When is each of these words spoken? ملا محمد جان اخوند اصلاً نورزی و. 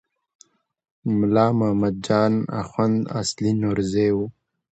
ملا 1.17 1.45
محمد 1.57 1.95
جان 2.05 2.33
اخوند 2.61 2.97
اصلاً 3.21 3.51
نورزی 3.61 4.09
و. 4.15 4.17